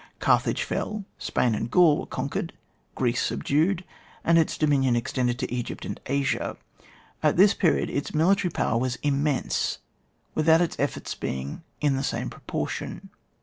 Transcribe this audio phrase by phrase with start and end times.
[0.19, 2.47] Carthage fell| Spain and Qaul were con 00 ON WAR, [book Yin.
[2.47, 2.53] quered,
[2.95, 3.83] (Greece subdued,
[4.23, 6.57] and its dominion extended to Egypt and Asia.
[7.21, 9.77] At this period its military power was immense,
[10.33, 13.11] without its efforts being in the same pro portion.